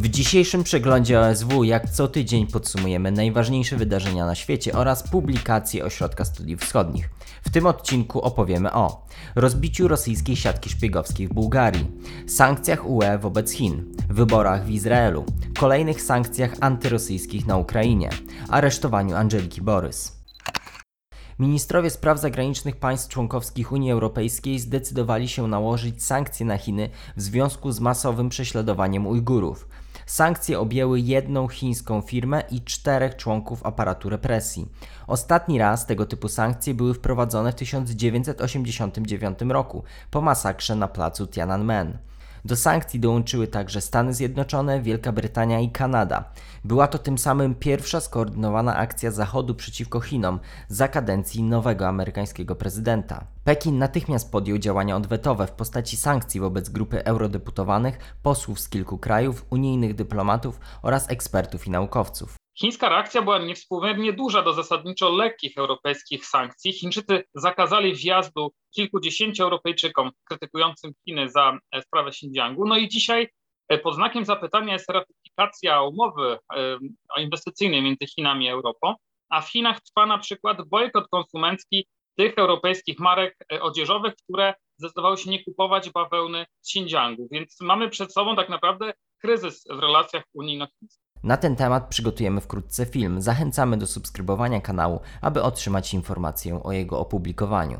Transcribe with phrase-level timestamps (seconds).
[0.00, 6.24] W dzisiejszym przeglądzie OSW, jak co tydzień, podsumujemy najważniejsze wydarzenia na świecie oraz publikacje Ośrodka
[6.24, 7.10] Studiów Wschodnich.
[7.42, 11.90] W tym odcinku opowiemy o rozbiciu rosyjskiej siatki szpiegowskiej w Bułgarii,
[12.26, 15.24] sankcjach UE wobec Chin, wyborach w Izraelu,
[15.58, 18.10] kolejnych sankcjach antyrosyjskich na Ukrainie,
[18.48, 20.18] aresztowaniu Angeliki Borys.
[21.38, 27.72] Ministrowie spraw zagranicznych państw członkowskich Unii Europejskiej zdecydowali się nałożyć sankcje na Chiny w związku
[27.72, 29.68] z masowym prześladowaniem Ujgurów.
[30.08, 34.68] Sankcje objęły jedną chińską firmę i czterech członków aparatu represji.
[35.06, 41.98] Ostatni raz tego typu sankcje były wprowadzone w 1989 roku po masakrze na placu Tiananmen.
[42.44, 46.24] Do sankcji dołączyły także Stany Zjednoczone, Wielka Brytania i Kanada.
[46.64, 53.24] Była to tym samym pierwsza skoordynowana akcja Zachodu przeciwko Chinom za kadencji nowego amerykańskiego prezydenta.
[53.44, 59.46] Pekin natychmiast podjął działania odwetowe w postaci sankcji wobec grupy eurodeputowanych, posłów z kilku krajów,
[59.50, 62.38] unijnych dyplomatów oraz ekspertów i naukowców.
[62.60, 66.72] Chińska reakcja była niewspółmiernie duża do zasadniczo lekkich europejskich sankcji.
[66.72, 72.66] Chińczycy zakazali wjazdu kilkudziesięciu Europejczykom krytykującym Chiny za e, sprawę Xinjiangu.
[72.66, 73.28] No i dzisiaj
[73.68, 76.78] e, pod znakiem zapytania jest ratyfikacja umowy e,
[77.22, 78.94] inwestycyjnej między Chinami a Europą,
[79.30, 85.30] a w Chinach trwa na przykład bojkot konsumencki tych europejskich marek odzieżowych, które zdecydowały się
[85.30, 87.28] nie kupować bawełny z Xinjiangu.
[87.30, 91.07] Więc mamy przed sobą tak naprawdę kryzys w relacjach unijno-chińskich.
[91.22, 93.22] Na ten temat przygotujemy wkrótce film.
[93.22, 97.78] Zachęcamy do subskrybowania kanału, aby otrzymać informację o jego opublikowaniu.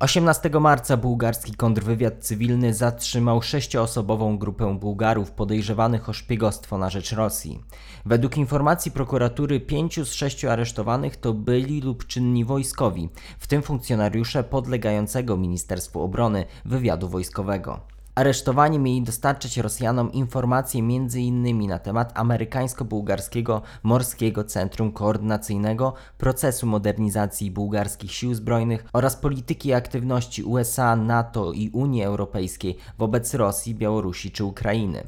[0.00, 7.60] 18 marca bułgarski kontrwywiad cywilny zatrzymał sześcioosobową grupę Bułgarów podejrzewanych o szpiegostwo na rzecz Rosji.
[8.06, 13.08] Według informacji prokuratury pięciu z sześciu aresztowanych to byli lub czynni wojskowi,
[13.38, 17.80] w tym funkcjonariusze podlegającego Ministerstwu Obrony wywiadu wojskowego.
[18.14, 21.66] Aresztowani mieli dostarczyć Rosjanom informacje m.in.
[21.66, 30.96] na temat amerykańsko-bułgarskiego Morskiego Centrum Koordynacyjnego, procesu modernizacji bułgarskich sił zbrojnych oraz polityki aktywności USA,
[30.96, 35.04] NATO i Unii Europejskiej wobec Rosji, Białorusi czy Ukrainy.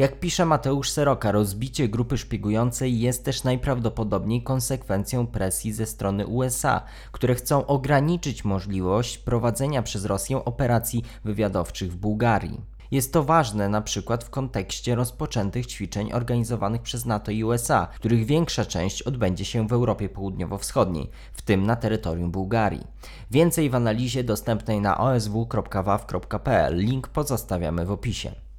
[0.00, 6.82] Jak pisze Mateusz Seroka, rozbicie grupy szpiegującej jest też najprawdopodobniej konsekwencją presji ze strony USA,
[7.12, 12.60] które chcą ograniczyć możliwość prowadzenia przez Rosję operacji wywiadowczych w Bułgarii.
[12.90, 18.26] Jest to ważne na przykład w kontekście rozpoczętych ćwiczeń organizowanych przez NATO i USA, których
[18.26, 22.86] większa część odbędzie się w Europie Południowo-Wschodniej, w tym na terytorium Bułgarii.
[23.30, 26.76] Więcej w analizie dostępnej na osw.waw.pl.
[26.76, 28.49] Link pozostawiamy w opisie.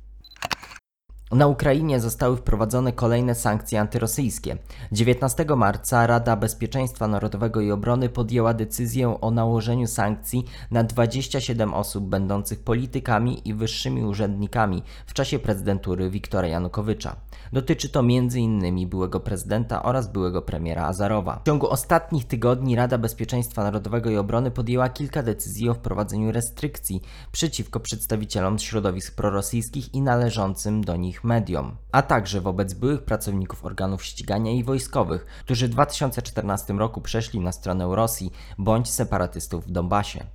[1.31, 4.57] Na Ukrainie zostały wprowadzone kolejne sankcje antyrosyjskie.
[4.91, 12.03] 19 marca Rada Bezpieczeństwa Narodowego i Obrony podjęła decyzję o nałożeniu sankcji na 27 osób
[12.05, 17.15] będących politykami i wyższymi urzędnikami w czasie prezydentury Wiktora Janukowycza.
[17.53, 18.89] Dotyczy to m.in.
[18.89, 21.39] byłego prezydenta oraz byłego premiera Azarowa.
[21.43, 27.01] W ciągu ostatnich tygodni Rada Bezpieczeństwa Narodowego i Obrony podjęła kilka decyzji o wprowadzeniu restrykcji
[27.31, 34.03] przeciwko przedstawicielom środowisk prorosyjskich i należącym do nich mediom, a także wobec byłych pracowników organów
[34.03, 40.25] ścigania i wojskowych, którzy w 2014 roku przeszli na stronę Rosji bądź separatystów w Donbasie.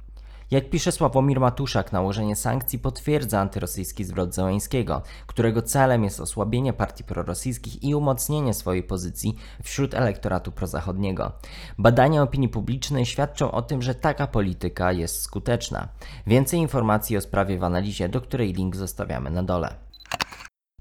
[0.51, 7.05] Jak pisze Sławomir Matuszak, nałożenie sankcji potwierdza antyrosyjski zwrot Zełańskiego, którego celem jest osłabienie partii
[7.05, 11.33] prorosyjskich i umocnienie swojej pozycji wśród elektoratu prozachodniego.
[11.79, 15.89] Badania opinii publicznej świadczą o tym, że taka polityka jest skuteczna.
[16.27, 19.86] Więcej informacji o sprawie w analizie, do której link zostawiamy na dole.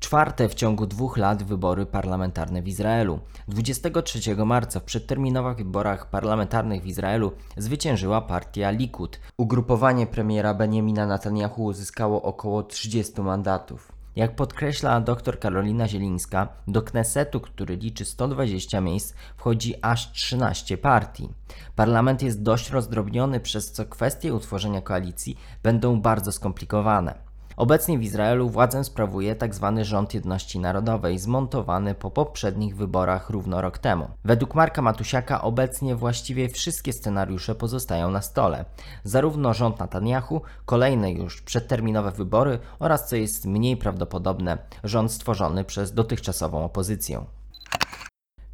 [0.06, 3.20] Czwarte w ciągu dwóch lat wybory parlamentarne w Izraelu.
[3.48, 9.20] 23 marca w przedterminowych wyborach parlamentarnych w Izraelu zwyciężyła partia Likud.
[9.38, 13.92] Ugrupowanie premiera Benjamina Netanyahu uzyskało około 30 mandatów.
[14.16, 21.30] Jak podkreśla dr Karolina Zielińska, do Knesetu, który liczy 120 miejsc, wchodzi aż 13 partii.
[21.76, 27.25] Parlament jest dość rozdrobniony, przez co kwestie utworzenia koalicji będą bardzo skomplikowane.
[27.58, 29.74] Obecnie w Izraelu władzę sprawuje tzw.
[29.76, 34.08] Tak rząd Jedności Narodowej, zmontowany po poprzednich wyborach równo rok temu.
[34.26, 38.66] Według Marka Matusiaka obecnie właściwie wszystkie scenariusze pozostają na stole.
[39.04, 45.94] Zarówno rząd Netanyahu, kolejne już przedterminowe wybory oraz, co jest mniej prawdopodobne, rząd stworzony przez
[45.94, 47.26] dotychczasową opozycję.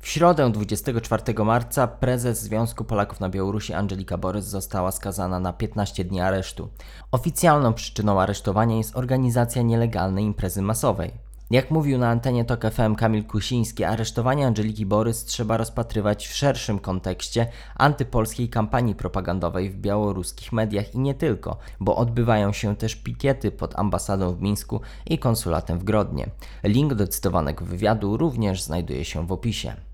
[0.01, 6.03] W środę 24 marca prezes Związku Polaków na Białorusi Angelika Borys została skazana na 15
[6.03, 6.69] dni aresztu.
[7.12, 11.12] Oficjalną przyczyną aresztowania jest organizacja nielegalnej imprezy masowej.
[11.51, 16.80] Jak mówił na antenie TOK FM Kamil Kusiński, aresztowanie Angeliki Borys trzeba rozpatrywać w szerszym
[16.80, 23.51] kontekście antypolskiej kampanii propagandowej w białoruskich mediach i nie tylko, bo odbywają się też pikiety
[23.51, 26.30] pod ambasadą w Mińsku i konsulatem w Grodnie.
[26.63, 29.91] Link do cytowanego wywiadu również znajduje się w opisie.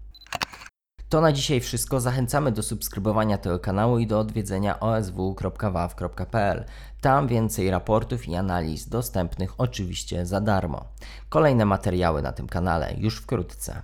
[1.09, 1.99] To na dzisiaj wszystko.
[1.99, 6.65] Zachęcamy do subskrybowania tego kanału i do odwiedzenia osw.waw.pl.
[7.01, 10.85] Tam więcej raportów i analiz dostępnych oczywiście za darmo.
[11.29, 13.81] Kolejne materiały na tym kanale już wkrótce.